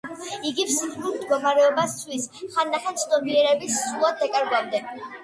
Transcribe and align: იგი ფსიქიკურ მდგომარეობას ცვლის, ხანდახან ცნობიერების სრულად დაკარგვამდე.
იგი 0.51 0.63
ფსიქიკურ 0.67 1.11
მდგომარეობას 1.17 1.93
ცვლის, 1.97 2.25
ხანდახან 2.55 2.97
ცნობიერების 3.03 3.77
სრულად 3.83 4.19
დაკარგვამდე. 4.25 4.83